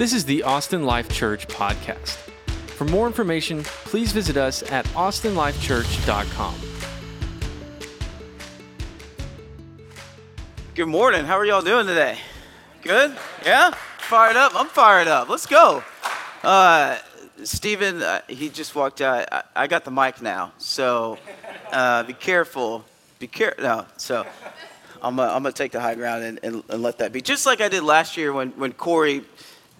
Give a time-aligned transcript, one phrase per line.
[0.00, 2.16] This is the Austin Life Church podcast.
[2.70, 6.54] For more information, please visit us at austinlifechurch.com.
[10.74, 11.26] Good morning.
[11.26, 12.16] How are y'all doing today?
[12.80, 13.14] Good?
[13.44, 13.72] Yeah?
[13.98, 14.52] Fired up?
[14.54, 15.28] I'm fired up.
[15.28, 15.84] Let's go.
[16.42, 16.96] Uh,
[17.44, 19.30] Stephen, uh, he just walked out.
[19.30, 21.18] I, I got the mic now, so
[21.72, 22.86] uh, be careful.
[23.18, 23.64] Be careful.
[23.64, 24.26] No, so
[25.02, 27.20] I'm going to take the high ground and, and, and let that be.
[27.20, 29.24] Just like I did last year when, when Corey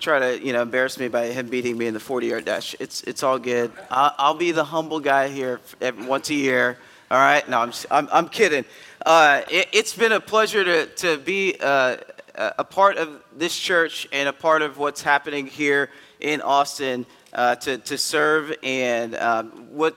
[0.00, 2.74] try to you know embarrass me by him beating me in the 40 yard dash.
[2.80, 3.70] It's it's all good.
[3.90, 6.78] I'll, I'll be the humble guy here every, once a year.
[7.10, 7.48] All right.
[7.48, 8.64] No, I'm I'm, I'm kidding.
[9.04, 11.96] Uh, it, has been a pleasure to to be uh,
[12.34, 17.56] a part of this church and a part of what's happening here in Austin uh,
[17.56, 19.96] to to serve and um, what.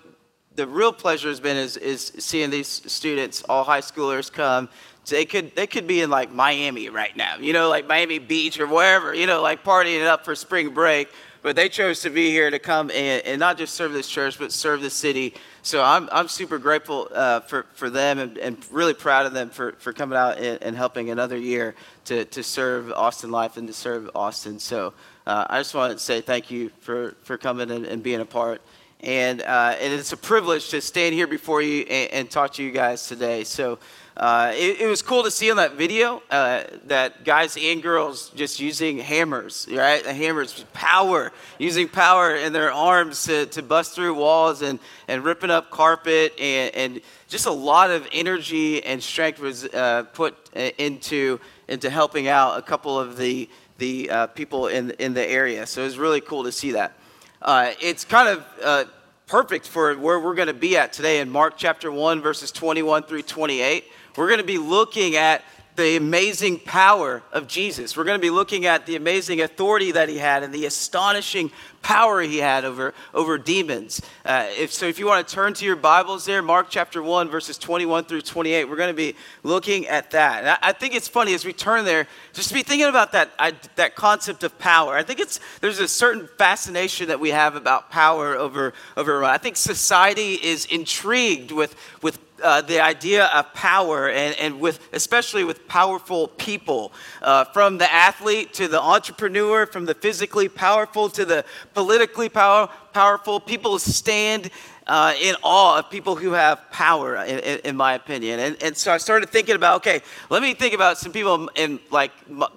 [0.56, 4.70] The real pleasure has been is, is seeing these students, all high schoolers, come
[5.10, 8.60] they could they could be in like Miami right now, you know, like Miami Beach
[8.60, 11.10] or wherever, you know, like partying it up for spring break.
[11.42, 14.40] But they chose to be here to come and, and not just serve this church,
[14.40, 15.34] but serve the city.
[15.62, 19.50] So I'm, I'm super grateful uh, for, for them and, and really proud of them
[19.50, 23.68] for, for coming out and, and helping another year to, to serve Austin Life and
[23.68, 24.58] to serve Austin.
[24.58, 24.94] So
[25.28, 28.26] uh, I just wanted to say thank you for, for coming and, and being a
[28.26, 28.62] part.
[29.02, 32.64] And, uh, and it's a privilege to stand here before you and, and talk to
[32.64, 33.44] you guys today.
[33.44, 33.80] So
[34.16, 38.30] uh, it, it, was cool to see in that video uh, that guys and girls
[38.36, 40.06] just using hammers, right?
[40.06, 45.50] Hammers, power, using power in their arms to, to bust through walls and, and ripping
[45.50, 50.60] up carpet, and, and just a lot of energy and strength was uh, put uh,
[50.78, 55.66] into, into helping out a couple of the, the uh, people in, in the area.
[55.66, 56.94] So it was really cool to see that.
[57.42, 58.88] Uh, it's kind of
[59.26, 63.04] perfect for where we're going to be at today in Mark chapter 1, verses 21
[63.04, 63.86] through 28
[64.16, 65.44] we're going to be looking at
[65.76, 67.98] the amazing power of Jesus.
[67.98, 71.52] We're going to be looking at the amazing authority that he had and the astonishing
[71.82, 74.02] power he had over, over demons.
[74.24, 77.28] Uh, if, so, if you want to turn to your Bibles there, Mark chapter 1,
[77.30, 80.60] verses 21 through 28, we're going to be looking at that.
[80.64, 83.32] I, I think it's funny as we turn there, just to be thinking about that,
[83.40, 84.96] I, that concept of power.
[84.96, 89.40] I think it's, there's a certain fascination that we have about power over, over I
[89.40, 95.44] think society is intrigued with, with uh, the idea of power and, and with especially
[95.44, 101.26] with powerful people uh, from the athlete to the entrepreneur from the physically powerful to
[101.26, 104.50] the politically power, powerful people stand
[104.88, 108.40] uh, in awe of people who have power in, in, in my opinion.
[108.40, 111.80] And, and, so i started thinking about okay let me think about some people in
[111.90, 112.12] like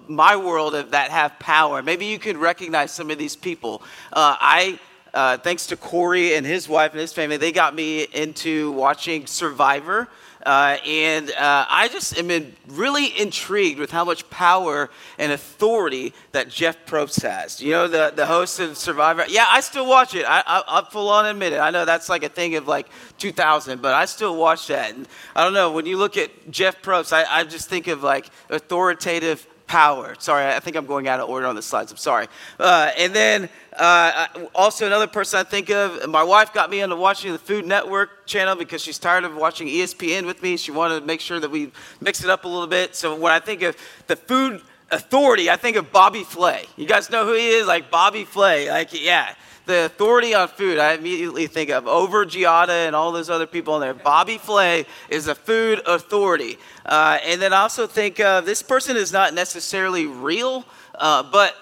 [0.09, 1.81] my world that have power.
[1.81, 3.81] Maybe you could recognize some of these people.
[4.11, 4.79] Uh, i
[5.13, 9.27] uh, thanks to Corey and his wife and his family, they got me into watching
[9.27, 10.07] Survivor.
[10.45, 16.47] Uh, and uh, I just am really intrigued with how much power and authority that
[16.47, 17.61] Jeff Probst has.
[17.61, 19.25] You know, the, the host of Survivor.
[19.27, 20.25] Yeah, I still watch it.
[20.25, 21.59] I, I, I'll full on admit it.
[21.59, 24.93] I know that's like a thing of like 2000, but I still watch that.
[24.93, 28.01] And I don't know, when you look at Jeff Probst, I, I just think of
[28.01, 30.15] like authoritative power.
[30.17, 31.91] Sorry, I think I'm going out of order on the slides.
[31.91, 32.27] I'm sorry.
[32.59, 36.95] Uh, and then uh, also another person I think of, my wife got me into
[36.95, 40.57] watching the Food Network channel because she's tired of watching ESPN with me.
[40.57, 42.95] She wanted to make sure that we mix it up a little bit.
[42.95, 46.65] So when I think of the food authority, I think of Bobby Flay.
[46.77, 47.67] You guys know who he is?
[47.67, 48.69] Like Bobby Flay.
[48.69, 49.35] Like, yeah
[49.67, 53.75] the authority on food, I immediately think of Over Giada and all those other people
[53.75, 53.93] in there.
[53.93, 56.57] Bobby Flay is a food authority.
[56.85, 61.53] Uh, and then I also think of this person is not necessarily real, uh, but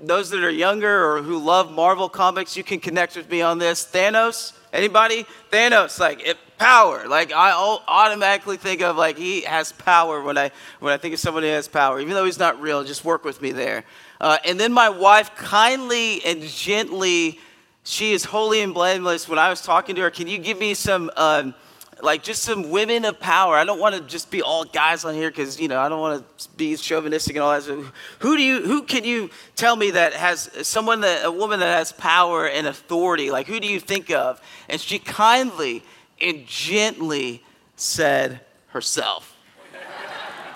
[0.00, 3.58] those that are younger or who love Marvel comics, you can connect with me on
[3.58, 3.84] this.
[3.84, 5.26] Thanos, anybody?
[5.50, 6.20] Thanos, like
[6.60, 7.08] power.
[7.08, 7.52] Like I
[7.88, 11.54] automatically think of like he has power when I when I think of somebody who
[11.54, 12.84] has power, even though he's not real.
[12.84, 13.84] Just work with me there.
[14.20, 17.40] Uh, and then my wife kindly and gently,
[17.84, 19.26] she is holy and blameless.
[19.26, 21.54] When I was talking to her, can you give me some, um,
[22.02, 23.56] like just some women of power?
[23.56, 26.00] I don't want to just be all guys on here because, you know, I don't
[26.00, 27.62] want to be chauvinistic and all that.
[27.62, 27.86] So
[28.18, 31.78] who do you, who can you tell me that has someone that, a woman that
[31.78, 33.30] has power and authority?
[33.30, 34.38] Like who do you think of?
[34.68, 35.82] And she kindly
[36.20, 37.42] and gently
[37.76, 39.36] said herself.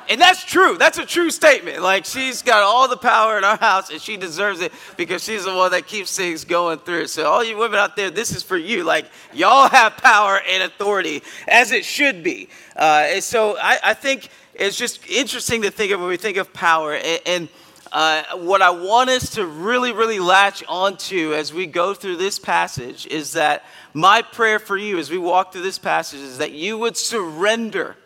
[0.09, 0.77] And that's true.
[0.77, 1.81] That's a true statement.
[1.81, 5.45] Like she's got all the power in our house and she deserves it because she's
[5.45, 7.07] the one that keeps things going through.
[7.07, 8.85] So all you women out there, this is for you.
[8.85, 12.49] Like y'all have power and authority as it should be.
[12.77, 16.37] Uh, and so I, I, think it's just interesting to think of when we think
[16.37, 17.49] of power and, and
[17.95, 22.39] uh, what I want us to really, really latch onto as we go through this
[22.39, 23.65] passage is that
[23.95, 27.97] my prayer for you as we walk through this passage is that you would surrender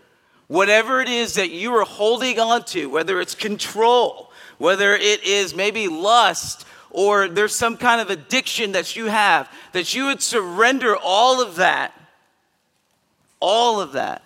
[0.48, 5.54] Whatever it is that you are holding on to, whether it's control, whether it is
[5.54, 10.96] maybe lust or there's some kind of addiction that you have, that you would surrender
[10.96, 11.92] all of that,
[13.40, 14.22] all of that,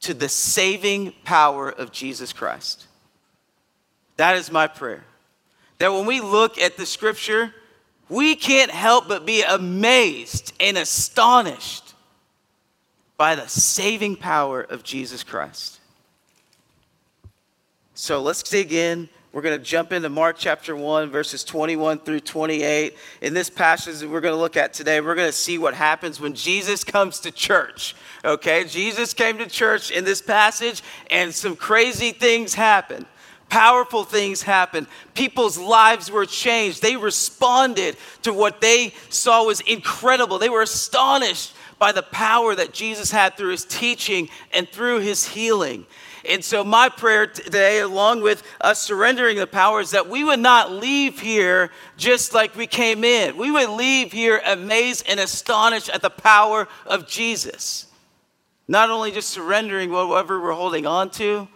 [0.00, 2.86] to the saving power of Jesus Christ.
[4.16, 5.04] That is my prayer.
[5.78, 7.52] That when we look at the scripture,
[8.08, 11.94] we can't help but be amazed and astonished
[13.16, 15.80] by the saving power of Jesus Christ.
[17.94, 19.08] So let's dig in.
[19.32, 22.96] We're going to jump into Mark chapter 1, verses 21 through 28.
[23.20, 25.74] In this passage that we're going to look at today, we're going to see what
[25.74, 27.96] happens when Jesus comes to church.
[28.24, 28.64] Okay?
[28.64, 33.06] Jesus came to church in this passage, and some crazy things happened.
[33.48, 34.86] Powerful things happened.
[35.14, 36.82] People's lives were changed.
[36.82, 40.38] They responded to what they saw was incredible.
[40.38, 45.26] They were astonished by the power that Jesus had through his teaching and through his
[45.26, 45.86] healing.
[46.28, 50.40] And so, my prayer today, along with us surrendering the power, is that we would
[50.40, 53.36] not leave here just like we came in.
[53.36, 57.86] We would leave here amazed and astonished at the power of Jesus.
[58.66, 61.46] Not only just surrendering whatever we're holding on to,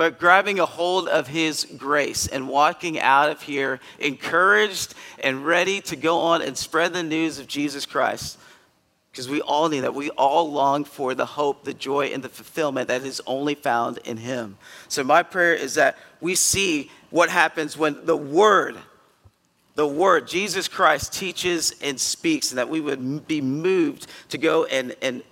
[0.00, 5.82] but grabbing a hold of His grace and walking out of here encouraged and ready
[5.82, 8.38] to go on and spread the news of Jesus Christ
[9.12, 9.92] because we all need that.
[9.92, 13.98] We all long for the hope, the joy, and the fulfillment that is only found
[14.06, 14.56] in Him.
[14.88, 18.78] So, my prayer is that we see what happens when the Word,
[19.74, 24.64] the Word, Jesus Christ, teaches and speaks, and that we would be moved to go
[24.64, 25.22] and, and,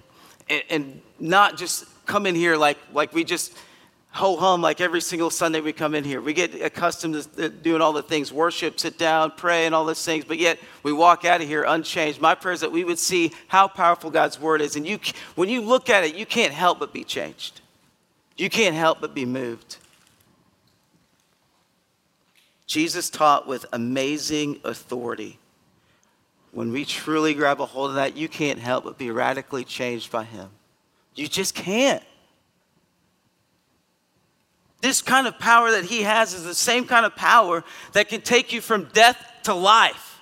[0.69, 3.56] and not just come in here like, like we just
[4.19, 6.20] ho hum like every single Sunday we come in here.
[6.20, 10.05] We get accustomed to doing all the things worship, sit down, pray, and all those
[10.05, 12.20] things, but yet we walk out of here unchanged.
[12.20, 14.75] My prayer is that we would see how powerful God's word is.
[14.75, 14.99] And you,
[15.37, 17.61] when you look at it, you can't help but be changed,
[18.37, 19.76] you can't help but be moved.
[22.67, 25.38] Jesus taught with amazing authority.
[26.50, 30.11] When we truly grab a hold of that, you can't help but be radically changed
[30.11, 30.50] by him.
[31.15, 32.03] You just can't.
[34.80, 38.20] This kind of power that he has is the same kind of power that can
[38.20, 40.20] take you from death to life.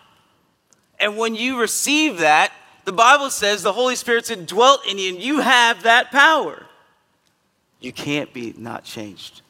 [0.99, 2.53] And when you receive that,
[2.85, 6.67] the Bible says the Holy Spirit's indwelt in you and you have that power.
[7.81, 9.43] You can't be not changed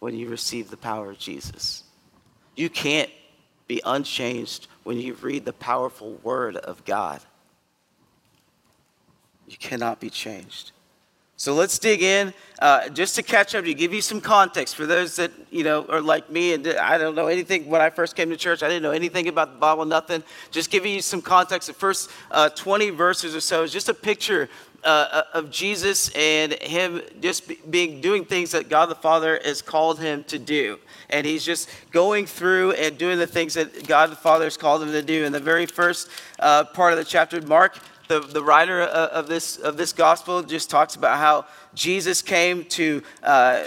[0.00, 1.84] when you receive the power of Jesus.
[2.56, 3.10] You can't
[3.66, 7.20] be unchanged when you read the powerful word of God.
[9.48, 10.72] You cannot be changed.
[11.44, 12.32] So let's dig in.
[12.58, 15.84] Uh, just to catch up, to give you some context for those that you know
[15.90, 17.68] are like me and I don't know anything.
[17.68, 20.22] When I first came to church, I didn't know anything about the Bible, nothing.
[20.50, 21.68] Just giving you some context.
[21.68, 24.48] The first uh, 20 verses or so is just a picture
[24.84, 29.60] uh, uh of Jesus and him just being doing things that God the Father has
[29.60, 30.78] called him to do,
[31.10, 34.82] and he's just going through and doing the things that God the Father has called
[34.82, 35.26] him to do.
[35.26, 36.08] In the very first
[36.38, 37.78] uh, part of the chapter, Mark
[38.08, 43.02] the, the writer of this, of this gospel just talks about how Jesus came to
[43.22, 43.64] uh,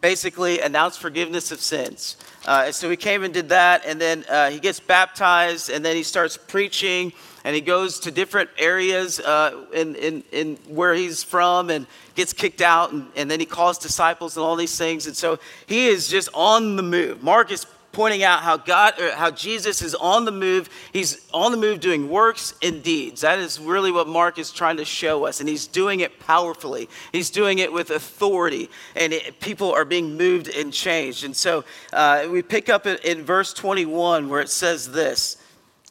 [0.00, 2.16] basically announce forgiveness of sins.
[2.46, 5.96] Uh, so he came and did that, and then uh, he gets baptized, and then
[5.96, 7.12] he starts preaching,
[7.44, 12.32] and he goes to different areas uh, in, in, in where he's from and gets
[12.32, 15.06] kicked out, and, and then he calls disciples and all these things.
[15.06, 17.22] And so he is just on the move.
[17.22, 20.68] Mark is pointing out how God, how Jesus is on the move.
[20.92, 23.22] He's on the move doing works and deeds.
[23.22, 26.88] That is really what Mark is trying to show us, and he's doing it powerfully.
[27.12, 31.24] He's doing it with authority, and it, people are being moved and changed.
[31.24, 35.36] And so uh, we pick up in, in, verse 21 where it says this.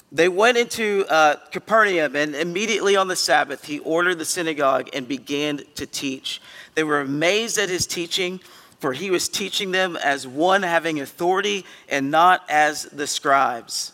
[0.09, 5.05] They went into uh, Capernaum, and immediately on the Sabbath, he ordered the synagogue and
[5.05, 6.41] began to teach.
[6.75, 8.39] They were amazed at his teaching
[8.79, 13.91] for he was teaching them as one having authority and not as the scribes.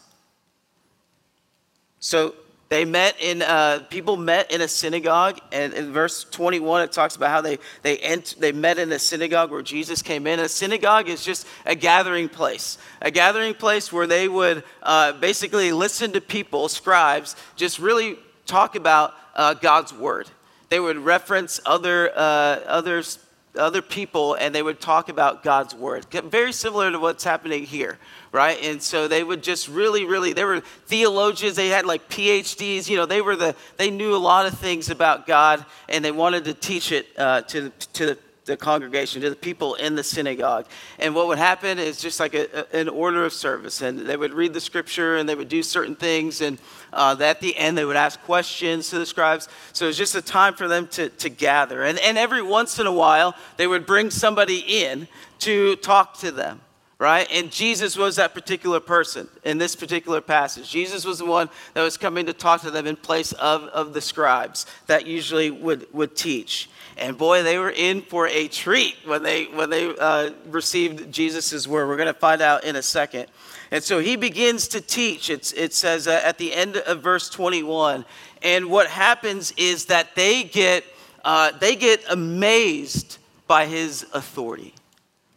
[1.99, 2.35] So
[2.73, 7.15] they met in, uh, people met in a synagogue, and in verse 21, it talks
[7.15, 10.39] about how they, they, ent- they met in a synagogue where Jesus came in.
[10.39, 15.71] A synagogue is just a gathering place, a gathering place where they would uh, basically
[15.71, 20.27] listen to people, scribes, just really talk about uh, God's word.
[20.69, 23.19] They would reference other, uh, others
[23.55, 26.05] other people and they would talk about God's word.
[26.11, 27.99] Very similar to what's happening here,
[28.31, 28.57] right?
[28.63, 32.97] And so they would just really, really, they were theologians, they had like PhDs, you
[32.97, 36.45] know, they were the, they knew a lot of things about God and they wanted
[36.45, 40.65] to teach it uh, to, to the the congregation, to the people in the synagogue.
[40.99, 43.81] And what would happen is just like a, a, an order of service.
[43.81, 46.41] And they would read the scripture and they would do certain things.
[46.41, 46.57] And
[46.95, 49.49] uh, at the end, they would ask questions to the scribes.
[49.73, 51.83] So it was just a time for them to, to gather.
[51.83, 55.07] And, and every once in a while, they would bring somebody in
[55.39, 56.61] to talk to them
[57.03, 57.27] right?
[57.33, 60.69] And Jesus was that particular person in this particular passage.
[60.69, 63.93] Jesus was the one that was coming to talk to them in place of, of
[63.93, 66.69] the scribes that usually would, would teach.
[66.95, 71.67] And boy, they were in for a treat when they, when they uh, received Jesus'
[71.67, 71.89] word.
[71.89, 73.25] We're going to find out in a second.
[73.73, 75.31] And so he begins to teach.
[75.31, 78.05] It's, it says uh, at the end of verse 21.
[78.43, 80.85] And what happens is that they get,
[81.25, 84.75] uh, they get amazed by his authority.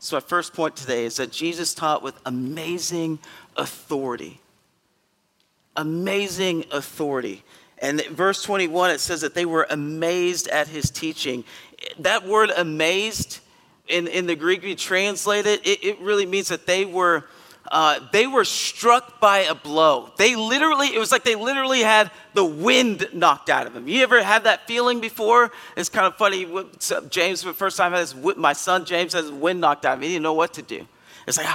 [0.01, 3.21] So, our first point today is that Jesus taught with amazing
[3.57, 4.39] authority.
[5.75, 7.43] Amazing authority.
[7.79, 11.43] And verse 21, it says that they were amazed at his teaching.
[12.01, 13.41] That word amazed,
[13.89, 17.25] in, in the Greek, we translate it, it, it really means that they were
[17.71, 20.11] uh, they were struck by a blow.
[20.17, 23.89] They literally, it was like they literally had the wind knocked out of them.
[23.89, 25.53] You ever had that feeling before?
[25.77, 26.47] It's kind of funny.
[27.11, 30.03] James, for the first time, has my son James has wind knocked out of him.
[30.05, 30.87] He didn't know what to do.
[31.27, 31.49] It's like,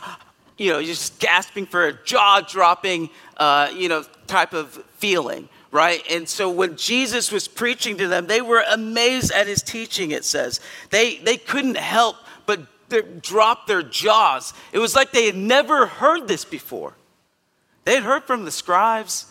[0.58, 5.48] you know, you're just gasping for a jaw dropping, uh, you know, type of feeling,
[5.72, 6.03] right?
[6.12, 10.25] And so when Jesus was preaching to them, they were amazed at his teaching, it
[10.25, 10.60] says.
[10.89, 12.60] They, they couldn't help but
[12.91, 14.53] their, dropped their jaws.
[14.71, 16.93] It was like they had never heard this before.
[17.83, 19.25] They had heard from the scribes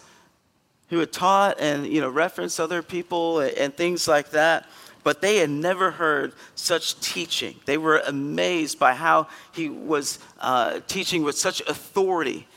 [0.88, 4.68] who had taught and you know referenced other people and things like that,
[5.04, 7.54] but they had never heard such teaching.
[7.64, 12.48] They were amazed by how he was uh, teaching with such authority.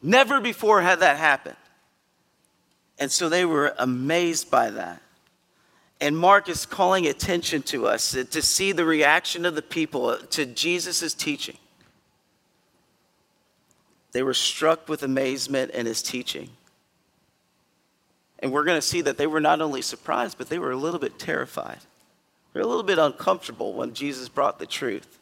[0.00, 1.56] Never before had that happened.
[2.98, 5.02] And so they were amazed by that.
[6.02, 10.44] And Mark is calling attention to us to see the reaction of the people to
[10.44, 11.56] Jesus' teaching.
[14.10, 16.50] They were struck with amazement in his teaching.
[18.40, 20.76] And we're going to see that they were not only surprised, but they were a
[20.76, 21.78] little bit terrified.
[22.52, 25.20] They're a little bit uncomfortable when Jesus brought the truth.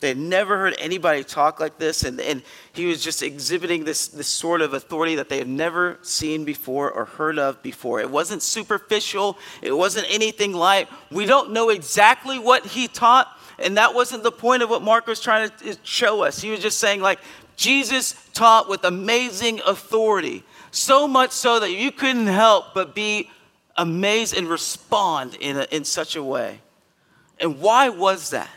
[0.00, 4.06] They had never heard anybody talk like this, and, and he was just exhibiting this,
[4.06, 8.00] this sort of authority that they had never seen before or heard of before.
[8.00, 10.88] It wasn't superficial, it wasn't anything light.
[11.10, 13.28] We don't know exactly what he taught,
[13.58, 16.40] and that wasn't the point of what Mark was trying to show us.
[16.40, 17.18] He was just saying, like,
[17.56, 23.30] Jesus taught with amazing authority, so much so that you couldn't help but be
[23.76, 26.60] amazed and respond in, a, in such a way.
[27.40, 28.48] And why was that?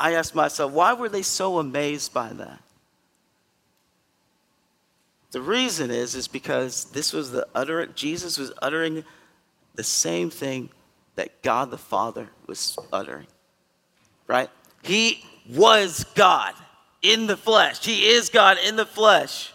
[0.00, 2.60] I asked myself, why were they so amazed by that?
[5.30, 9.04] The reason is, is because this was the utter, Jesus was uttering
[9.74, 10.70] the same thing
[11.16, 13.26] that God the Father was uttering.
[14.26, 14.48] Right?
[14.82, 15.22] He
[15.54, 16.54] was God
[17.02, 17.84] in the flesh.
[17.84, 19.52] He is God in the flesh.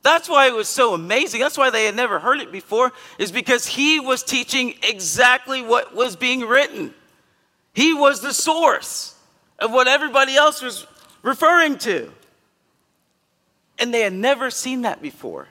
[0.00, 1.40] That's why it was so amazing.
[1.40, 5.94] That's why they had never heard it before, is because he was teaching exactly what
[5.94, 6.94] was being written.
[7.74, 9.11] He was the source
[9.62, 10.86] of what everybody else was
[11.22, 12.10] referring to.
[13.78, 15.48] And they had never seen that before.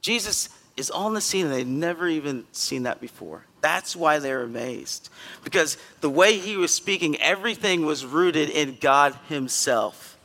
[0.00, 3.44] Jesus is on the scene and they'd never even seen that before.
[3.60, 5.10] That's why they're amazed.
[5.44, 10.16] Because the way he was speaking, everything was rooted in God Himself.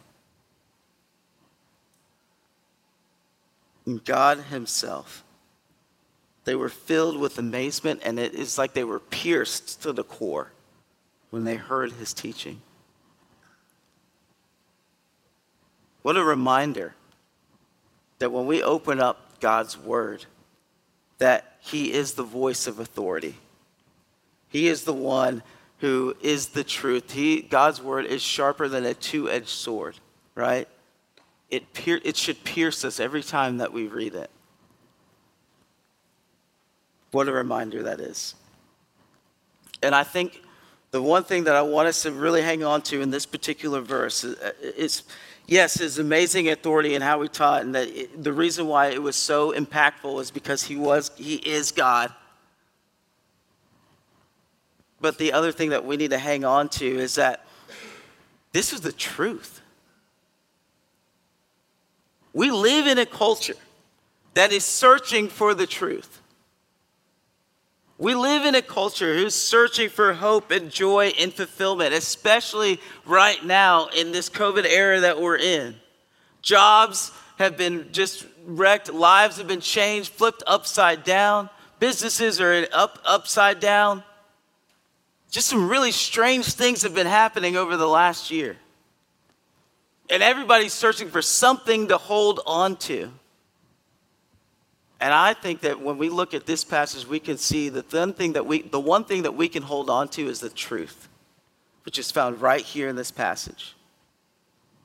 [3.86, 5.24] In God Himself.
[6.46, 10.52] They were filled with amazement, and it is like they were pierced to the core
[11.30, 12.62] when they heard His teaching.
[16.08, 16.96] What a reminder
[18.20, 20.24] that when we open up God's word,
[21.18, 23.36] that he is the voice of authority.
[24.48, 25.44] He is the one
[25.80, 27.12] who is the truth.
[27.12, 29.98] He, God's word is sharper than a two edged sword,
[30.34, 30.70] right?
[31.50, 34.30] It, pier- it should pierce us every time that we read it.
[37.12, 38.34] What a reminder that is.
[39.84, 40.42] And I think
[40.92, 43.82] the one thing that I want us to really hang on to in this particular
[43.82, 45.04] verse uh, is, is
[45.48, 49.02] yes, his amazing authority and how he taught, and that it, the reason why it
[49.02, 52.14] was so impactful is because he was he is God.
[55.00, 57.46] But the other thing that we need to hang on to is that
[58.52, 59.62] this is the truth.
[62.34, 63.56] We live in a culture
[64.34, 66.22] that is searching for the truth.
[68.00, 73.44] We live in a culture who's searching for hope and joy and fulfillment, especially right
[73.44, 75.76] now in this COVID era that we're in.
[76.44, 81.50] Jobs have been just wrecked, lives have been changed, flipped upside down,
[81.80, 84.04] businesses are up upside down.
[85.30, 88.58] Just some really strange things have been happening over the last year.
[90.10, 93.12] And everybody's searching for something to hold on to.
[95.00, 98.00] And I think that when we look at this passage, we can see that the
[98.00, 100.50] one thing that we, the one thing that we can hold on to is the
[100.50, 101.08] truth,
[101.86, 103.76] which is found right here in this passage.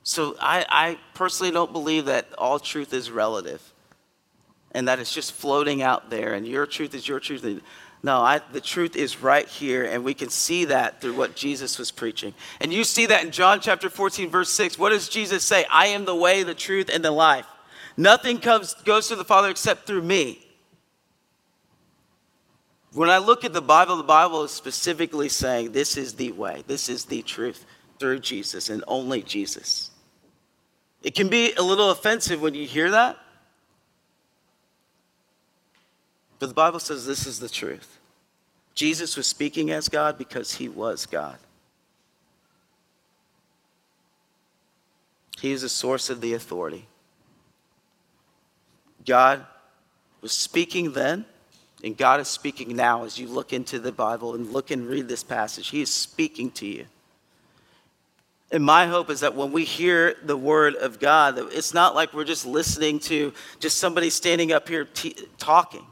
[0.03, 3.61] So I, I personally don't believe that all truth is relative
[4.71, 7.61] and that it's just floating out there and your truth is your truth.
[8.03, 11.79] No, I, the truth is right here, and we can see that through what Jesus
[11.79, 12.33] was preaching.
[12.59, 14.77] And you see that in John chapter 14, verse 6.
[14.77, 15.65] What does Jesus say?
[15.71, 17.45] I am the way, the truth, and the life.
[17.95, 20.39] Nothing comes, goes to the Father except through me.
[22.93, 26.63] When I look at the Bible, the Bible is specifically saying this is the way,
[26.67, 27.65] this is the truth
[27.99, 29.91] through Jesus and only Jesus.
[31.01, 33.17] It can be a little offensive when you hear that.
[36.39, 37.99] But the Bible says this is the truth.
[38.75, 41.37] Jesus was speaking as God because he was God.
[45.39, 46.87] He is the source of the authority.
[49.05, 49.45] God
[50.21, 51.25] was speaking then,
[51.83, 55.07] and God is speaking now as you look into the Bible and look and read
[55.07, 55.69] this passage.
[55.69, 56.85] He is speaking to you.
[58.51, 62.13] And my hope is that when we hear the word of God, it's not like
[62.13, 65.85] we're just listening to just somebody standing up here t- talking.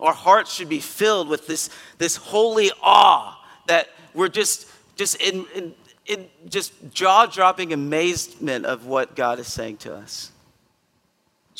[0.00, 5.46] Our hearts should be filled with this, this holy awe that we're just, just in,
[5.54, 5.74] in,
[6.06, 10.32] in just jaw-dropping amazement of what God is saying to us.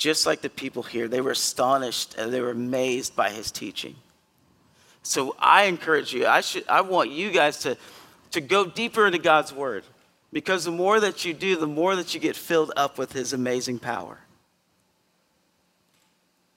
[0.00, 3.96] Just like the people here, they were astonished and they were amazed by his teaching.
[5.02, 7.76] So I encourage you, I, should, I want you guys to,
[8.30, 9.84] to go deeper into God's word.
[10.32, 13.34] Because the more that you do, the more that you get filled up with His
[13.34, 14.20] amazing power.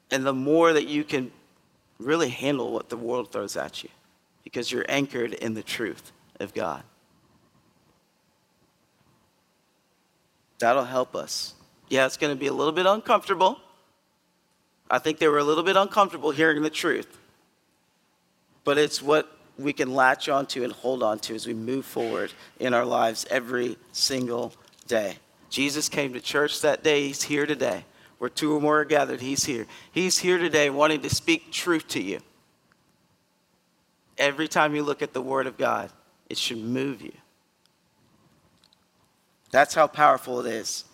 [0.09, 1.29] And the more that you can
[1.99, 3.89] really handle what the world throws at you.
[4.45, 6.83] Because you're anchored in the truth of God.
[10.59, 11.55] That'll help us.
[11.93, 13.59] Yeah, it's going to be a little bit uncomfortable.
[14.89, 17.19] I think they were a little bit uncomfortable hearing the truth.
[18.63, 22.33] But it's what we can latch onto and hold on to as we move forward
[22.59, 24.53] in our lives every single
[24.87, 25.17] day.
[25.51, 27.05] Jesus came to church that day.
[27.05, 27.85] He's here today.
[28.17, 29.67] Where two or more are gathered, He's here.
[29.91, 32.21] He's here today wanting to speak truth to you.
[34.17, 35.91] Every time you look at the Word of God,
[36.27, 37.13] it should move you.
[39.51, 40.85] That's how powerful it is.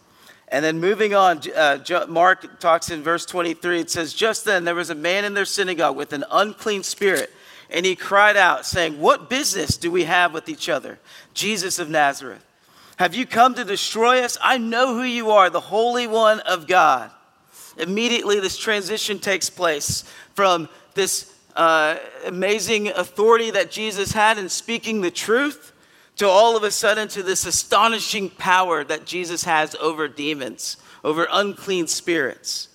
[0.52, 3.82] And then moving on, uh, Mark talks in verse 23.
[3.82, 7.32] It says, Just then there was a man in their synagogue with an unclean spirit
[7.70, 11.00] and he cried out, saying, What business do we have with each other?
[11.34, 12.44] Jesus of Nazareth.
[12.98, 14.38] Have you come to destroy us?
[14.42, 17.12] I know who you are, the Holy One of God.
[17.78, 25.02] Immediately, this transition takes place from this uh, amazing authority that Jesus had in speaking
[25.02, 25.72] the truth
[26.20, 31.26] to all of a sudden to this astonishing power that Jesus has over demons, over
[31.32, 32.68] unclean spirits.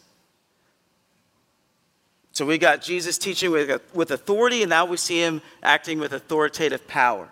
[2.32, 6.14] So we got Jesus teaching with, with authority, and now we see him acting with
[6.14, 7.28] authoritative power.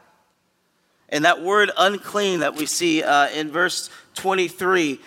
[1.08, 5.00] And that word unclean that we see uh, in verse 23,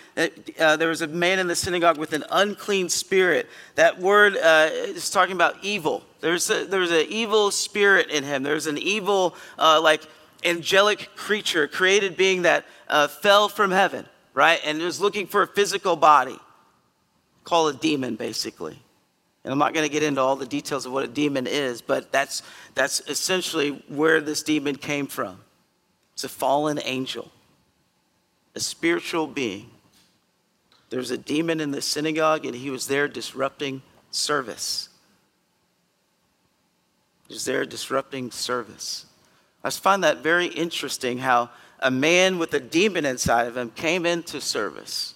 [0.58, 3.48] uh, there was a man in the synagogue with an unclean spirit.
[3.76, 6.02] That word uh, is talking about evil.
[6.20, 8.42] There's, there's an evil spirit in him.
[8.42, 10.02] There's an evil, uh, like,
[10.44, 14.60] angelic creature, created being that uh, fell from heaven, right?
[14.64, 16.38] And was looking for a physical body.
[17.44, 18.78] Call a demon, basically.
[19.44, 21.80] And I'm not going to get into all the details of what a demon is,
[21.80, 22.42] but that's,
[22.74, 25.40] that's essentially where this demon came from.
[26.14, 27.30] It's a fallen angel,
[28.54, 29.70] a spiritual being.
[30.90, 34.88] There was a demon in the synagogue, and he was there disrupting service.
[37.28, 39.05] He was there disrupting service.
[39.66, 41.50] I find that very interesting how
[41.80, 45.14] a man with a demon inside of him came into service.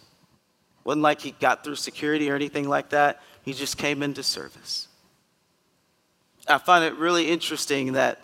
[0.82, 3.22] Wasn't like he got through security or anything like that.
[3.44, 4.88] He just came into service.
[6.48, 8.20] I find it really interesting that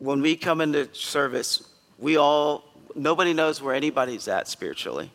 [0.00, 1.66] when we come into service,
[1.98, 2.62] we all,
[2.94, 5.10] nobody knows where anybody's at spiritually.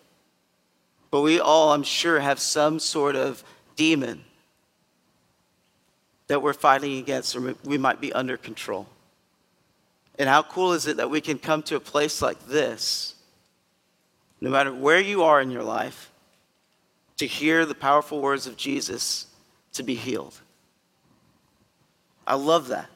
[1.11, 3.43] But we all, I'm sure, have some sort of
[3.75, 4.23] demon
[6.25, 8.87] that we're fighting against or we might be under control.
[10.17, 13.15] And how cool is it that we can come to a place like this,
[14.41, 16.11] no matter where you are in your life,
[17.17, 19.27] to hear the powerful words of Jesus
[19.73, 20.39] to be healed.
[22.25, 22.89] I love that.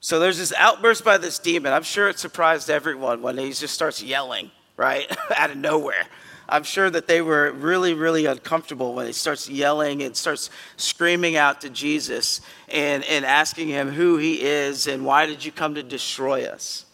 [0.00, 1.72] So there's this outburst by this demon.
[1.72, 5.10] I'm sure it surprised everyone when he just starts yelling, right?
[5.36, 6.06] Out of nowhere.
[6.48, 11.36] I'm sure that they were really, really uncomfortable when he starts yelling and starts screaming
[11.36, 15.74] out to Jesus and, and asking him who he is and why did you come
[15.76, 16.84] to destroy us.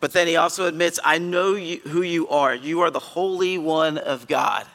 [0.00, 2.54] But then he also admits, I know you, who you are.
[2.54, 4.66] You are the Holy One of God.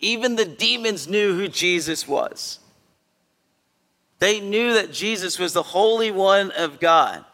[0.00, 2.58] Even the demons knew who Jesus was.
[4.18, 7.24] They knew that Jesus was the Holy One of God.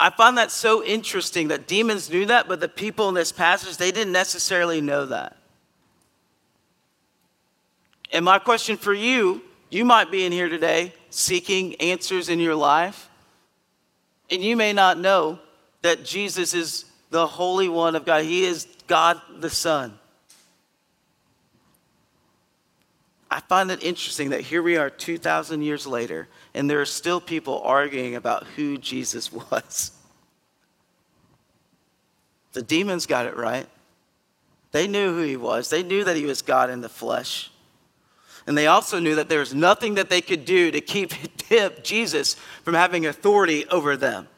[0.00, 3.76] I find that so interesting that demons knew that, but the people in this passage,
[3.76, 5.36] they didn't necessarily know that.
[8.12, 12.56] And my question for you you might be in here today seeking answers in your
[12.56, 13.08] life,
[14.28, 15.38] and you may not know
[15.82, 18.24] that Jesus is the Holy One of God.
[18.24, 19.99] He is God the Son.
[23.30, 27.20] I find it interesting that here we are 2,000 years later, and there are still
[27.20, 29.92] people arguing about who Jesus was.
[32.52, 33.68] The demons got it right.
[34.72, 37.50] They knew who he was, they knew that he was God in the flesh.
[38.46, 41.12] And they also knew that there was nothing that they could do to keep
[41.82, 44.28] Jesus from having authority over them.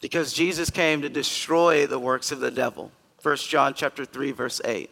[0.00, 2.90] Because Jesus came to destroy the works of the devil.
[3.22, 4.90] 1 John chapter 3 verse 8.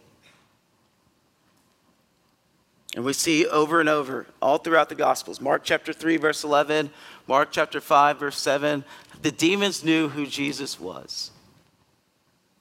[2.96, 5.40] And we see over and over all throughout the Gospels.
[5.40, 6.90] Mark chapter 3, verse 11,
[7.28, 8.84] Mark chapter 5, verse 7.
[9.22, 11.30] The demons knew who Jesus was.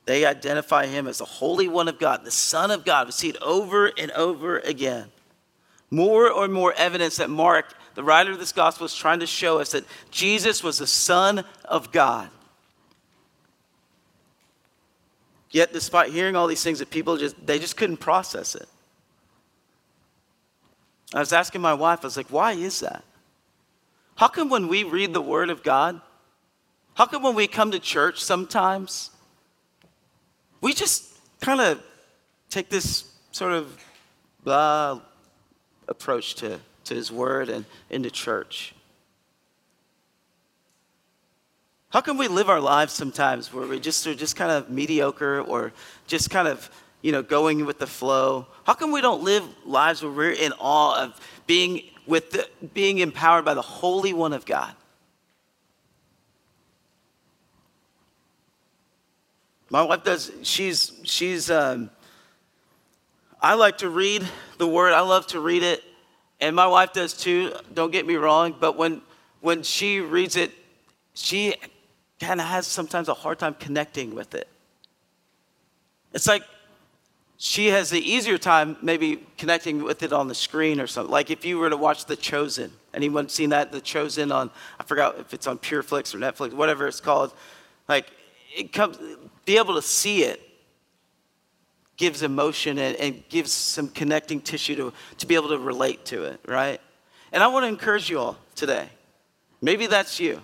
[0.05, 3.07] They identify him as the Holy One of God, the Son of God.
[3.07, 5.09] We see it over and over again.
[5.91, 9.59] More and more evidence that Mark, the writer of this gospel, is trying to show
[9.59, 12.29] us that Jesus was the Son of God.
[15.51, 18.67] Yet, despite hearing all these things, that people just they just couldn't process it.
[21.13, 23.03] I was asking my wife, I was like, why is that?
[24.15, 26.01] How come when we read the Word of God,
[26.93, 29.11] how come when we come to church sometimes,
[30.61, 31.81] we just kind of
[32.49, 33.77] take this sort of
[34.43, 34.99] blah
[35.87, 38.73] approach to, to his word and into church.
[41.89, 45.41] How come we live our lives sometimes where we just are just kind of mediocre
[45.41, 45.73] or
[46.05, 46.69] just kind of,
[47.01, 48.47] you know, going with the flow?
[48.65, 52.99] How come we don't live lives where we're in awe of being with the, being
[52.99, 54.73] empowered by the Holy One of God?
[59.69, 61.91] My wife does, she's, she's, um,
[63.41, 64.93] I like to read the word.
[64.93, 65.83] I love to read it.
[66.41, 68.55] And my wife does too, don't get me wrong.
[68.59, 69.01] But when,
[69.41, 70.51] when she reads it,
[71.13, 71.55] she
[72.19, 74.47] kind of has sometimes a hard time connecting with it.
[76.13, 76.43] It's like
[77.41, 81.09] she has the easier time maybe connecting with it on the screen or something.
[81.09, 83.71] Like if you were to watch The Chosen, anyone seen that?
[83.71, 87.33] The Chosen on, I forgot if it's on Pure Flix or Netflix, whatever it's called.
[87.87, 88.11] Like
[88.53, 88.97] it comes,
[89.45, 90.41] be able to see it
[91.95, 96.25] gives emotion and, and gives some connecting tissue to, to be able to relate to
[96.25, 96.81] it, right?
[97.31, 98.89] And I want to encourage you all today.
[99.61, 100.41] Maybe that's you.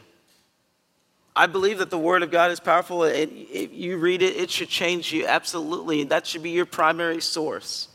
[1.36, 3.04] I believe that the Word of God is powerful.
[3.04, 6.04] And if you read it, it should change you absolutely.
[6.06, 7.90] That should be your primary source.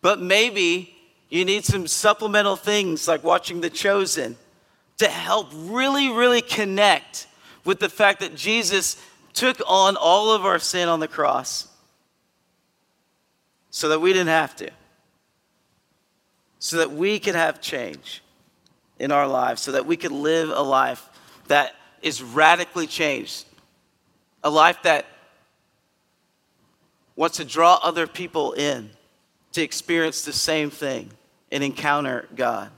[0.00, 0.96] But maybe
[1.28, 4.36] you need some supplemental things like watching The Chosen
[4.98, 7.28] to help really, really connect
[7.64, 9.00] with the fact that Jesus
[9.32, 11.68] took on all of our sin on the cross
[13.70, 14.70] so that we didn't have to,
[16.58, 18.22] so that we could have change
[18.98, 21.08] in our lives, so that we could live a life
[21.46, 23.46] that is radically changed,
[24.42, 25.06] a life that
[27.16, 28.90] wants to draw other people in
[29.52, 31.10] to experience the same thing
[31.50, 32.70] and encounter God.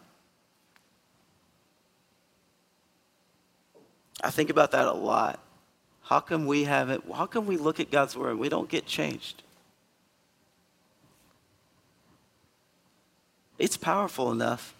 [4.22, 5.40] I think about that a lot.
[6.02, 8.86] How come we haven't, how come we look at God's word and we don't get
[8.86, 9.42] changed?
[13.58, 14.74] It's powerful enough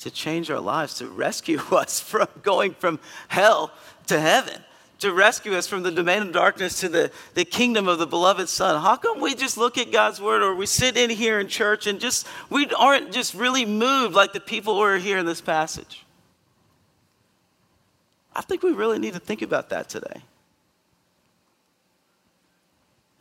[0.00, 3.72] to change our lives, to rescue us from going from hell
[4.06, 4.62] to heaven,
[4.98, 8.48] to rescue us from the domain of darkness to the, the kingdom of the beloved
[8.48, 8.80] Son.
[8.82, 11.86] How come we just look at God's word or we sit in here in church
[11.86, 15.40] and just, we aren't just really moved like the people who are here in this
[15.40, 16.04] passage?
[18.34, 20.22] I think we really need to think about that today.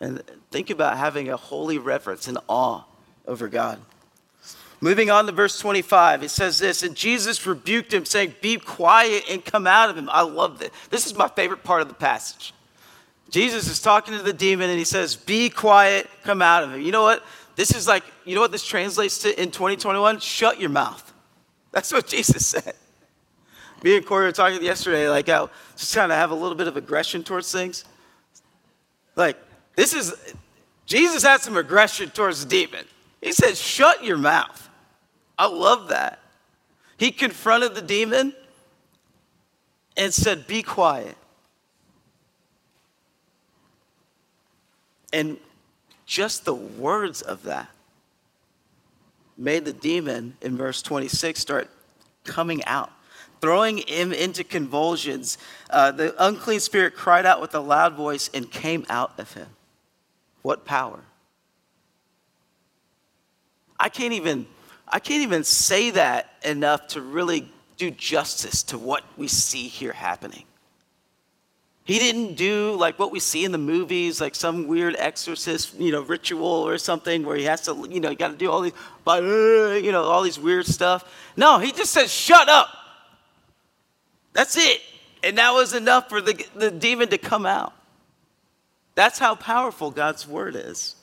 [0.01, 2.83] And think about having a holy reverence and awe
[3.27, 3.79] over God.
[4.81, 9.23] Moving on to verse 25, it says this, and Jesus rebuked him, saying, Be quiet
[9.29, 10.09] and come out of him.
[10.09, 10.69] I love this.
[10.89, 12.53] This is my favorite part of the passage.
[13.29, 16.81] Jesus is talking to the demon and he says, Be quiet, come out of him.
[16.81, 17.25] You know what?
[17.55, 20.19] This is like, you know what this translates to in 2021?
[20.19, 21.13] Shut your mouth.
[21.71, 22.73] That's what Jesus said
[23.83, 26.67] me and Corey were talking yesterday, like how just kind of have a little bit
[26.67, 27.85] of aggression towards things.
[29.15, 29.37] Like,
[29.75, 30.13] this is,
[30.85, 32.85] Jesus had some aggression towards the demon.
[33.21, 34.68] He said, shut your mouth.
[35.39, 36.19] I love that.
[36.97, 38.33] He confronted the demon
[39.97, 41.17] and said, be quiet.
[45.11, 45.37] And
[46.05, 47.69] just the words of that
[49.35, 51.69] made the demon in verse 26 start
[52.23, 52.91] coming out
[53.41, 55.37] throwing him into convulsions.
[55.69, 59.47] Uh, the unclean spirit cried out with a loud voice and came out of him.
[60.41, 61.01] What power!
[63.79, 64.45] I can't even,
[64.89, 69.93] I can't even say that enough to really do justice to what we see here
[69.93, 70.45] happening.
[71.89, 75.91] He didn't do like what we see in the movies, like some weird exorcist, you
[75.91, 78.61] know, ritual or something where he has to, you know, you got to do all
[78.61, 78.73] these,
[79.07, 81.03] uh, you know, all these weird stuff.
[81.35, 82.67] No, he just said, "Shut up."
[84.33, 84.81] That's it,
[85.23, 87.73] and that was enough for the the demon to come out.
[88.93, 90.95] That's how powerful God's word is.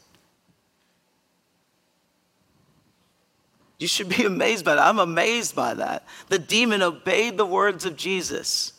[3.78, 4.86] You should be amazed by that.
[4.86, 6.04] I'm amazed by that.
[6.28, 8.72] The demon obeyed the words of Jesus.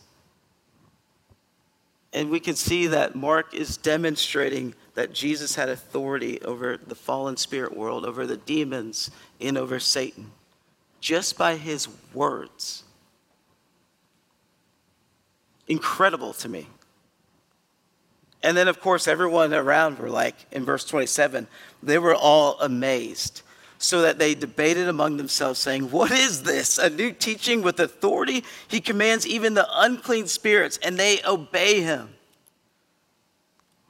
[2.13, 7.37] And we can see that Mark is demonstrating that Jesus had authority over the fallen
[7.37, 10.31] spirit world, over the demons, and over Satan,
[10.99, 12.83] just by his words.
[15.67, 16.67] Incredible to me.
[18.41, 21.47] And then, of course, everyone around were like, in verse 27,
[21.83, 23.41] they were all amazed
[23.79, 26.77] so that they debated among themselves, saying, What is this?
[26.77, 28.43] A new teaching with authority?
[28.67, 32.09] He commands even the unclean spirits, and they obey him.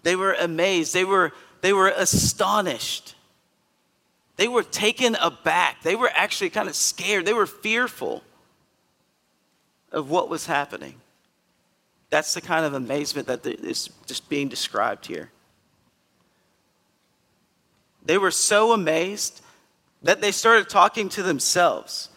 [0.03, 0.93] They were amazed.
[0.93, 3.15] They were, they were astonished.
[4.35, 5.81] They were taken aback.
[5.81, 7.25] They were actually kind of scared.
[7.25, 8.23] They were fearful
[9.91, 10.95] of what was happening.
[12.09, 15.31] That's the kind of amazement that is just being described here.
[18.05, 19.41] They were so amazed
[20.03, 22.09] that they started talking to themselves.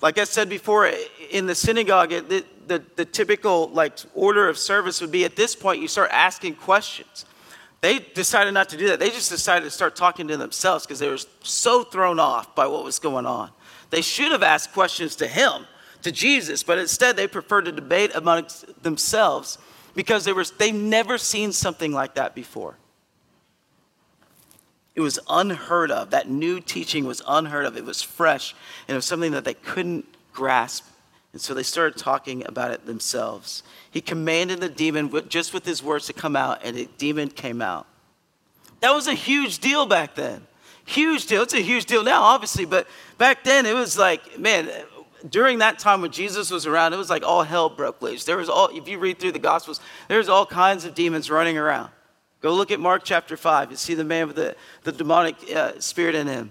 [0.00, 0.90] Like I said before,
[1.30, 5.54] in the synagogue, the, the, the, typical like order of service would be at this
[5.54, 7.24] point you start asking questions.
[7.80, 9.00] They decided not to do that.
[9.00, 12.66] They just decided to start talking to themselves because they were so thrown off by
[12.66, 13.50] what was going on.
[13.90, 15.66] They should have asked questions to him,
[16.02, 19.58] to Jesus, but instead they preferred to debate amongst themselves
[19.94, 22.76] because they were they've never seen something like that before.
[24.94, 26.10] It was unheard of.
[26.10, 27.76] That new teaching was unheard of.
[27.76, 28.54] It was fresh,
[28.86, 30.84] and it was something that they couldn't grasp.
[31.32, 33.62] And so they started talking about it themselves.
[33.90, 37.62] He commanded the demon just with his words to come out, and the demon came
[37.62, 37.86] out.
[38.80, 40.46] That was a huge deal back then.
[40.84, 41.42] Huge deal.
[41.42, 44.68] It's a huge deal now, obviously, but back then it was like, man,
[45.30, 48.24] during that time when Jesus was around, it was like all hell broke loose.
[48.24, 51.56] There was all, if you read through the Gospels, there's all kinds of demons running
[51.56, 51.90] around.
[52.42, 53.70] Go look at Mark chapter 5.
[53.70, 56.50] You see the man with the, the demonic uh, spirit in him.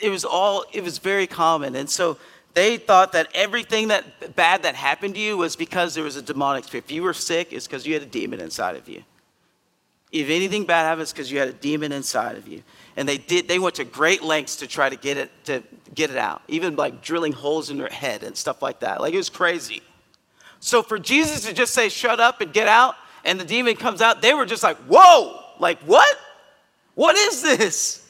[0.00, 1.74] It was all, it was very common.
[1.74, 2.16] And so
[2.54, 6.22] they thought that everything that bad that happened to you was because there was a
[6.22, 6.84] demonic spirit.
[6.84, 9.02] If you were sick, it's because you had a demon inside of you.
[10.12, 12.62] If anything bad happens, because you had a demon inside of you.
[12.96, 15.62] And they did, they went to great lengths to try to get it, to
[15.94, 16.42] get it out.
[16.48, 19.00] Even like drilling holes in their head and stuff like that.
[19.00, 19.82] Like it was crazy.
[20.60, 22.94] So for Jesus to just say, shut up and get out,
[23.24, 26.16] and the demon comes out, they were just like, whoa, like what?
[26.94, 28.06] What is this?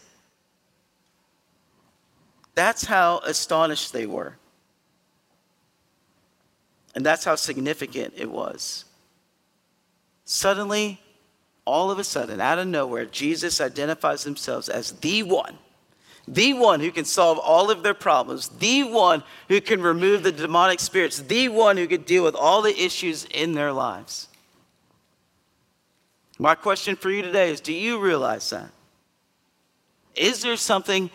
[2.54, 4.36] That's how astonished they were.
[6.94, 8.84] And that's how significant it was.
[10.24, 11.00] Suddenly,
[11.64, 15.56] all of a sudden, out of nowhere, Jesus identifies himself as the one
[16.28, 20.32] the one who can solve all of their problems, the one who can remove the
[20.32, 24.28] demonic spirits, the one who can deal with all the issues in their lives.
[26.38, 28.70] My question for you today is do you realize that?
[30.14, 31.10] Is there something,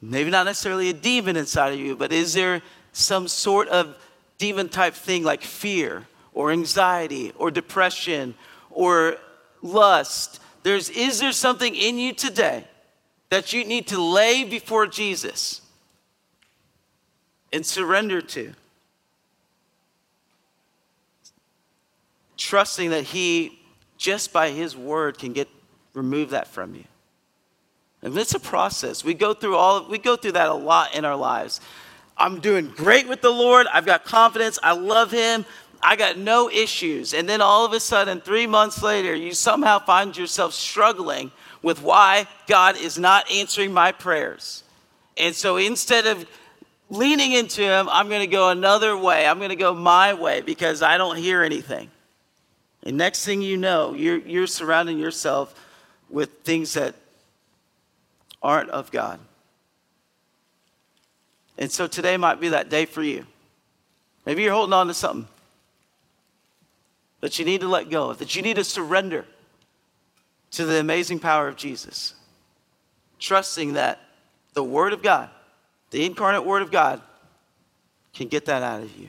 [0.00, 3.96] maybe not necessarily a demon inside of you, but is there some sort of
[4.38, 8.34] demon type thing like fear or anxiety or depression
[8.70, 9.16] or
[9.62, 10.40] lust?
[10.62, 12.64] There's, is there something in you today
[13.32, 15.62] that you need to lay before Jesus
[17.50, 18.52] and surrender to.
[22.36, 23.58] Trusting that He,
[23.96, 25.48] just by His word, can get
[25.94, 26.84] remove that from you.
[28.02, 29.02] And it's a process.
[29.02, 31.62] We go through all we go through that a lot in our lives.
[32.18, 33.66] I'm doing great with the Lord.
[33.72, 34.58] I've got confidence.
[34.62, 35.46] I love Him.
[35.82, 37.14] I got no issues.
[37.14, 41.32] And then all of a sudden, three months later, you somehow find yourself struggling
[41.62, 44.64] with why God is not answering my prayers.
[45.16, 46.26] And so instead of
[46.90, 49.26] leaning into Him, I'm going to go another way.
[49.26, 51.90] I'm going to go my way because I don't hear anything.
[52.82, 55.54] And next thing you know, you're, you're surrounding yourself
[56.10, 56.94] with things that
[58.42, 59.20] aren't of God.
[61.58, 63.24] And so today might be that day for you.
[64.26, 65.28] Maybe you're holding on to something
[67.20, 69.24] that you need to let go of, that you need to surrender
[70.52, 72.14] to the amazing power of Jesus,
[73.18, 74.00] trusting that
[74.52, 75.30] the Word of God,
[75.90, 77.00] the incarnate Word of God,
[78.14, 79.08] can get that out of you.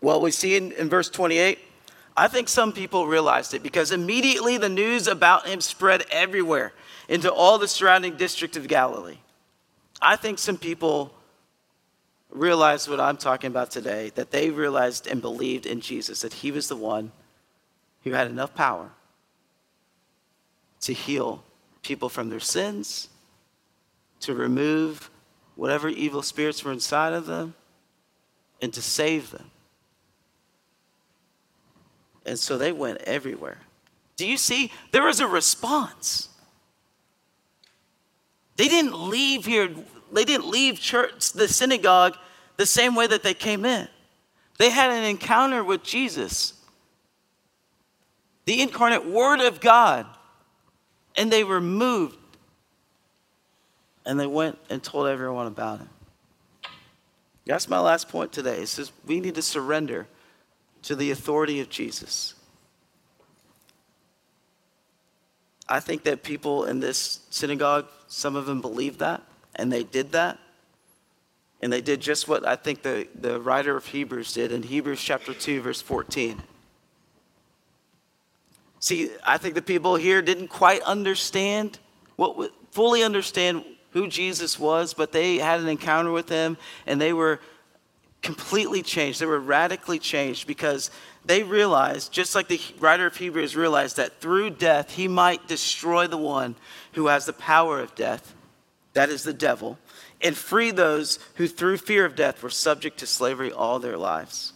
[0.00, 1.58] Well, we see in, in verse 28,
[2.16, 6.72] I think some people realized it because immediately the news about him spread everywhere
[7.08, 9.18] into all the surrounding district of Galilee.
[10.00, 11.14] I think some people
[12.30, 16.50] realized what I'm talking about today that they realized and believed in Jesus, that he
[16.50, 17.12] was the one
[18.04, 18.90] who had enough power
[20.80, 21.44] to heal
[21.82, 23.08] people from their sins,
[24.20, 25.10] to remove
[25.56, 27.54] whatever evil spirits were inside of them,
[28.60, 29.50] and to save them.
[32.24, 33.58] And so they went everywhere.
[34.16, 34.70] Do you see?
[34.92, 36.28] There was a response.
[38.56, 39.70] They didn't leave here,
[40.12, 42.16] they didn't leave church, the synagogue,
[42.56, 43.88] the same way that they came in.
[44.58, 46.54] They had an encounter with Jesus,
[48.44, 50.06] the incarnate Word of God,
[51.16, 52.16] and they were moved.
[54.04, 55.88] And they went and told everyone about him.
[57.46, 58.62] That's my last point today.
[58.62, 60.08] It says we need to surrender
[60.82, 62.34] to the authority of Jesus.
[65.68, 69.22] I think that people in this synagogue, some of them believed that,
[69.54, 70.38] and they did that.
[71.60, 75.00] And they did just what I think the, the writer of Hebrews did in Hebrews
[75.00, 76.42] chapter 2, verse 14.
[78.82, 81.78] See, I think the people here didn't quite understand
[82.16, 87.12] what fully understand who Jesus was, but they had an encounter with him and they
[87.12, 87.38] were
[88.22, 89.20] completely changed.
[89.20, 90.90] They were radically changed because
[91.24, 96.08] they realized, just like the writer of Hebrews realized, that through death he might destroy
[96.08, 96.56] the one
[96.94, 98.34] who has the power of death,
[98.94, 99.78] that is the devil,
[100.20, 104.54] and free those who through fear of death were subject to slavery all their lives.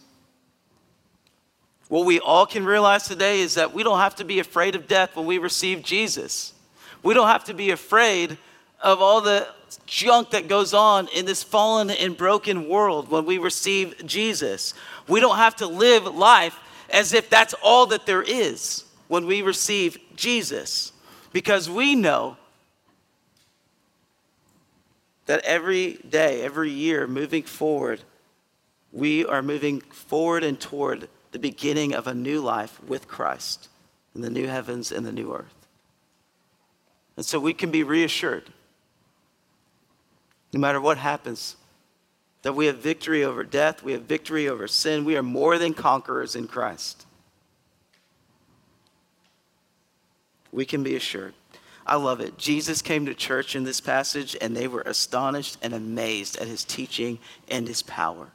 [1.89, 4.87] What we all can realize today is that we don't have to be afraid of
[4.87, 6.53] death when we receive Jesus.
[7.01, 8.37] We don't have to be afraid
[8.81, 9.47] of all the
[9.85, 14.73] junk that goes on in this fallen and broken world when we receive Jesus.
[15.07, 16.57] We don't have to live life
[16.89, 20.91] as if that's all that there is when we receive Jesus
[21.31, 22.37] because we know
[25.25, 28.01] that every day, every year, moving forward,
[28.91, 33.69] we are moving forward and toward the beginning of a new life with Christ
[34.15, 35.67] in the new heavens and the new earth.
[37.15, 38.51] And so we can be reassured
[40.53, 41.55] no matter what happens,
[42.41, 45.73] that we have victory over death, we have victory over sin, we are more than
[45.73, 47.05] conquerors in Christ.
[50.51, 51.33] We can be assured.
[51.85, 52.37] I love it.
[52.37, 56.63] Jesus came to church in this passage and they were astonished and amazed at his
[56.63, 57.19] teaching
[57.49, 58.31] and his power.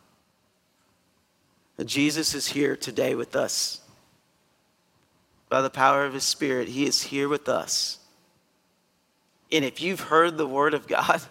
[1.86, 3.80] Jesus is here today with us.
[5.48, 7.98] By the power of his Spirit, he is here with us.
[9.50, 11.22] And if you've heard the word of God,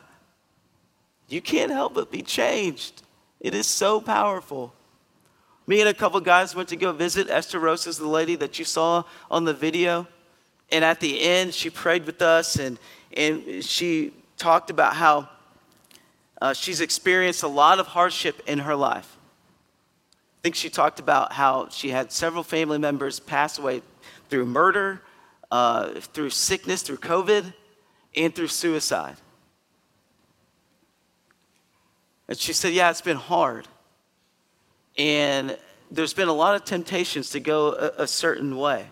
[1.28, 3.02] you can't help but be changed.
[3.40, 4.74] It is so powerful.
[5.68, 8.66] Me and a couple guys went to go visit Esther Rosas, the lady that you
[8.66, 10.08] saw on the video.
[10.72, 12.78] And at the end, she prayed with us and,
[13.16, 15.30] and she talked about how
[16.42, 19.18] uh, she's experienced a lot of hardship in her life.
[20.42, 23.84] I think she talked about how she had several family members pass away
[24.28, 25.04] through murder,
[25.52, 27.54] uh, through sickness, through COVID,
[28.16, 29.18] and through suicide.
[32.28, 33.68] And she said, Yeah, it's been hard.
[34.98, 35.60] And
[35.92, 38.88] there's been a lot of temptations to go a, a certain way.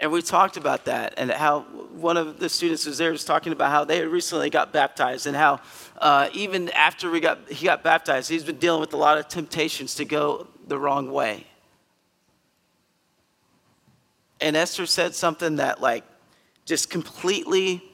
[0.00, 3.52] And we talked about that and how one of the students was there was talking
[3.52, 5.60] about how they recently got baptized and how
[6.02, 9.28] uh, even after we got, he got baptized, he's been dealing with a lot of
[9.28, 11.46] temptations to go the wrong way.
[14.40, 16.02] And Esther said something that like
[16.64, 17.84] just completely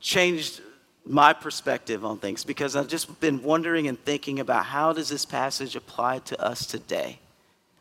[0.00, 0.62] changed
[1.04, 5.26] my perspective on things because I've just been wondering and thinking about how does this
[5.26, 7.18] passage apply to us today.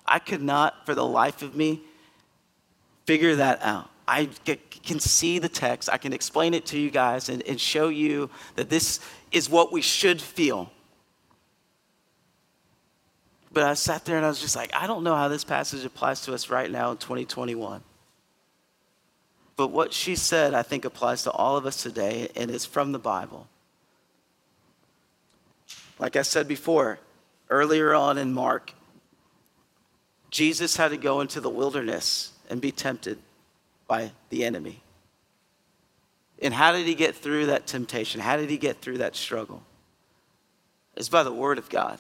[0.06, 1.82] I could not, for the life of me,
[3.06, 3.90] figure that out.
[4.08, 4.30] I
[4.84, 8.30] can see the text, I can explain it to you guys and, and show you
[8.56, 9.02] that this
[9.32, 10.72] is what we should feel.
[13.52, 15.84] But I sat there and I was just like, I don't know how this passage
[15.84, 17.84] applies to us right now in 2021.
[19.58, 22.92] But what she said, I think, applies to all of us today, and it's from
[22.92, 23.48] the Bible.
[25.98, 27.00] Like I said before,
[27.50, 28.74] earlier on in Mark,
[30.30, 33.18] Jesus had to go into the wilderness and be tempted
[33.88, 34.82] by the enemy.
[36.42, 38.22] And how did he get through that temptation?
[38.22, 39.64] How did he get through that struggle?
[40.96, 42.00] It's by the Word of God.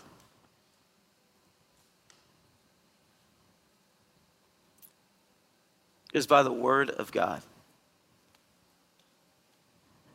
[6.17, 7.41] is by the word of God.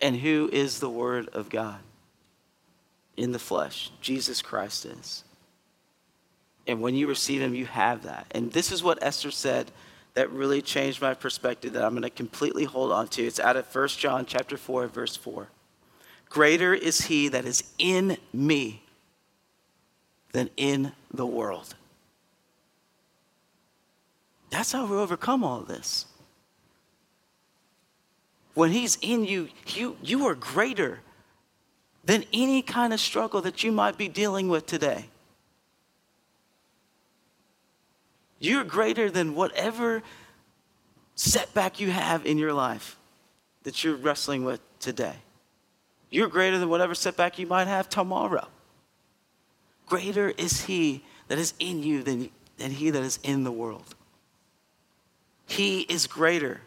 [0.01, 1.79] And who is the Word of God?
[3.17, 5.23] In the flesh, Jesus Christ is.
[6.67, 8.27] And when you receive Him, you have that.
[8.33, 9.71] And this is what Esther said
[10.15, 13.23] that really changed my perspective that I'm going to completely hold on to.
[13.23, 15.49] It's out of 1 John chapter 4, verse 4.
[16.29, 18.83] Greater is he that is in me
[20.33, 21.75] than in the world.
[24.51, 26.07] That's how we overcome all this.
[28.55, 31.01] When he's in you, you, you are greater
[32.05, 35.07] than any kind of struggle that you might be dealing with today.
[38.43, 40.03] You're greater than whatever
[41.15, 42.99] setback you have in your life
[43.63, 45.15] that you're wrestling with today.
[46.11, 48.49] You're greater than whatever setback you might have tomorrow.
[49.87, 53.95] Greater is He that is in you than, than He that is in the world.
[55.47, 56.63] He is greater.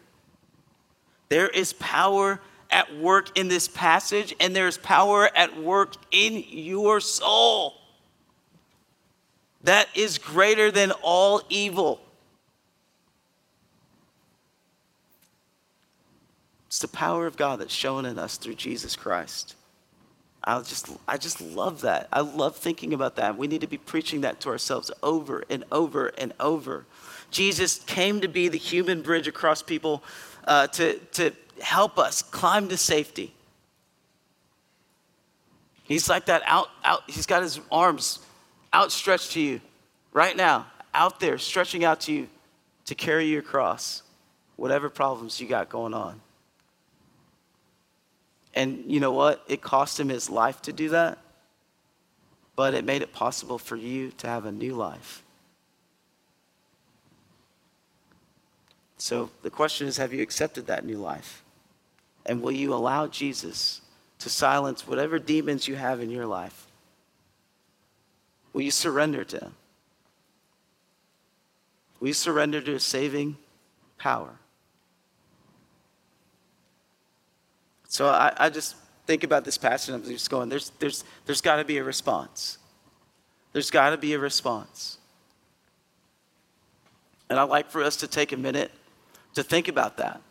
[1.28, 7.00] There is power at work in this passage, and there's power at work in your
[7.00, 7.74] soul
[9.66, 12.00] that is greater than all evil.
[16.68, 19.56] It's the power of God that's shown in us through Jesus Christ.
[20.44, 22.06] I just, I just love that.
[22.12, 23.36] I love thinking about that.
[23.36, 26.86] We need to be preaching that to ourselves over and over and over.
[27.32, 30.04] Jesus came to be the human bridge across people
[30.46, 33.34] uh, to, to help us climb to safety.
[35.82, 38.20] He's like that out, out, he's got his arms
[38.74, 39.60] outstretched to you
[40.12, 42.28] right now, out there, stretching out to you
[42.86, 44.02] to carry your cross,
[44.56, 46.20] whatever problems you got going on.
[48.54, 49.44] And you know what?
[49.48, 51.18] It cost him his life to do that,
[52.56, 55.22] but it made it possible for you to have a new life.
[58.96, 61.44] So the question is have you accepted that new life?
[62.24, 63.82] And will you allow Jesus
[64.20, 66.65] to silence whatever demons you have in your life?
[68.56, 69.54] Will you surrender to Him?
[72.00, 73.36] Will you surrender to His saving
[73.98, 74.38] power?
[77.86, 78.76] So I, I just
[79.06, 82.56] think about this passage I'm just going, there's, there's, there's got to be a response.
[83.52, 84.96] There's got to be a response.
[87.28, 88.72] And I'd like for us to take a minute
[89.34, 90.22] to think about that.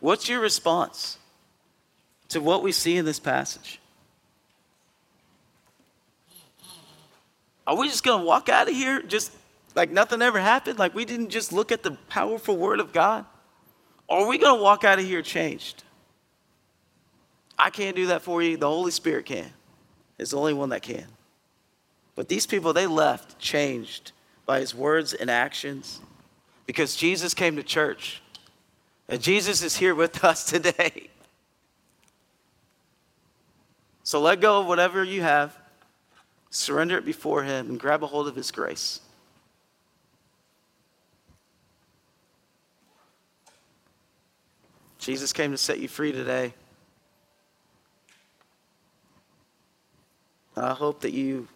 [0.00, 1.16] What's your response
[2.30, 3.78] to what we see in this passage?
[7.66, 9.32] Are we just going to walk out of here just
[9.74, 10.78] like nothing ever happened?
[10.78, 13.24] Like we didn't just look at the powerful word of God?
[14.06, 15.82] Or are we going to walk out of here changed?
[17.58, 18.56] I can't do that for you.
[18.56, 19.50] The Holy Spirit can.
[20.18, 21.06] It's the only one that can.
[22.14, 24.12] But these people, they left changed
[24.46, 26.00] by his words and actions
[26.66, 28.20] because Jesus came to church.
[29.08, 31.08] And Jesus is here with us today.
[34.06, 35.58] So let go of whatever you have
[36.54, 39.00] surrender it before Him, and grab a hold of His grace.
[44.98, 46.54] Jesus came to set you free today.
[50.56, 51.48] I hope that you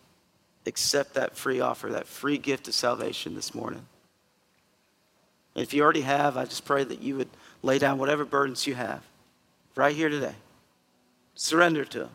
[0.67, 3.87] accept that free offer, that free gift of salvation this morning.
[5.55, 7.31] And if you already have, I just pray that you would
[7.63, 9.03] lay down whatever burdens you have
[9.77, 10.35] right here today.
[11.35, 12.11] Surrender to Him.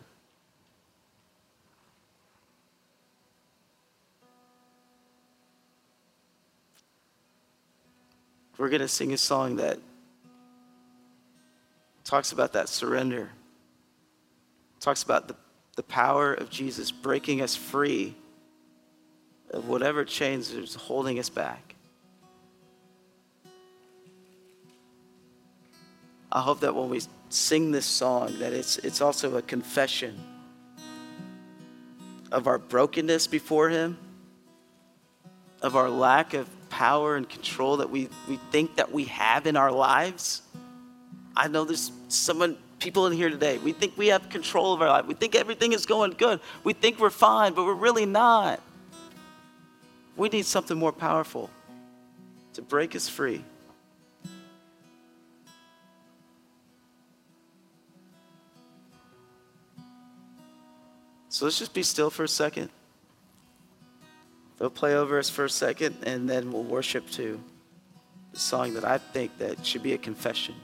[8.58, 9.80] We're going to sing a song that
[12.04, 13.30] talks about that surrender,
[14.80, 15.36] talks about the,
[15.76, 18.16] the power of Jesus breaking us free
[19.52, 21.76] of whatever chains is holding us back.
[26.32, 30.20] I hope that when we sing this song that it's, it's also a confession
[32.32, 33.98] of our brokenness before him,
[35.62, 39.56] of our lack of power and control that we, we think that we have in
[39.56, 40.42] our lives.
[41.38, 44.90] I know there's someone, people in here today, we think we have control of our
[44.90, 45.06] life.
[45.06, 46.40] We think everything is going good.
[46.64, 48.60] We think we're fine, but we're really not.
[50.18, 51.52] We need something more powerful
[52.54, 53.44] to break us free.
[61.30, 62.70] So let's just be still for a second.
[64.64, 67.38] They'll play over us for a second, and then we'll worship to
[68.32, 70.56] the song that I think that should be a confession,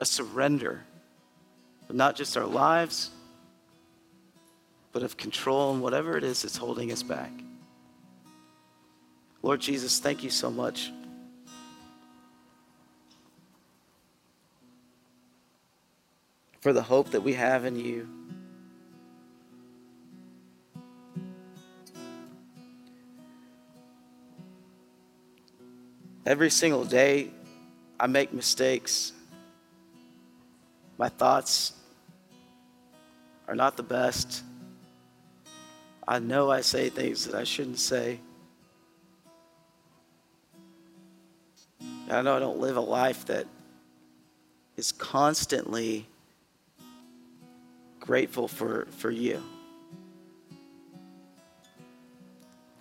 [0.00, 0.82] a surrender
[1.90, 3.10] of not just our lives,
[4.92, 7.32] but of control and whatever it is that's holding us back.
[9.42, 10.90] Lord Jesus, thank you so much
[16.60, 18.17] for the hope that we have in you.
[26.28, 27.30] Every single day,
[27.98, 29.14] I make mistakes.
[30.98, 31.72] My thoughts
[33.46, 34.42] are not the best.
[36.06, 38.20] I know I say things that I shouldn't say.
[42.10, 43.46] I know I don't live a life that
[44.76, 46.06] is constantly
[48.00, 49.42] grateful for, for you.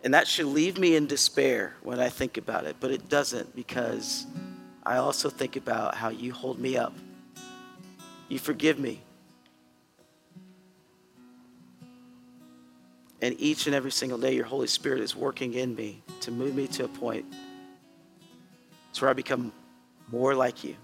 [0.08, 3.54] And that should leave me in despair when I think about it, but it doesn't
[3.54, 4.26] because
[4.86, 6.94] I also think about how you hold me up.
[8.30, 9.02] You forgive me.
[13.22, 16.56] And each and every single day, your Holy Spirit is working in me to move
[16.56, 17.26] me to a point
[18.94, 19.52] to where I become
[20.10, 20.78] more like you.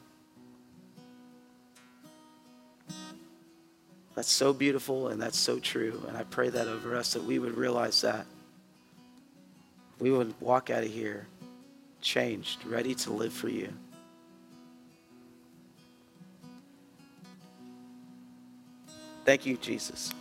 [4.15, 6.03] That's so beautiful and that's so true.
[6.09, 8.26] And I pray that over us that we would realize that.
[9.99, 11.27] We would walk out of here
[12.01, 13.73] changed, ready to live for you.
[19.25, 20.11] Thank you, Jesus.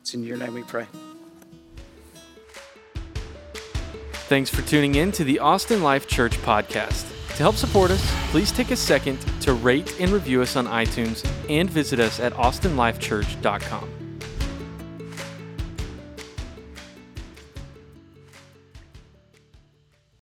[0.00, 0.86] It's in your name we pray.
[4.28, 7.08] Thanks for tuning in to the Austin Life Church podcast.
[7.30, 11.28] To help support us, please take a second to rate and review us on iTunes
[11.48, 13.97] and visit us at austinlifechurch.com.